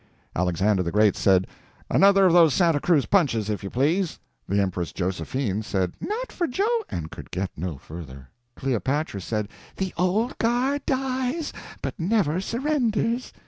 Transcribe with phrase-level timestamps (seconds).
[0.35, 1.45] Alexander the Great said,
[1.87, 4.17] "Another of those Santa Cruz punches, if you please."
[4.49, 8.29] The Empress Josephine said, "Not for Jo" and could get no further.
[8.55, 11.53] Cleopatra said, "The Old Guard dies,
[11.83, 13.31] but never surrenders."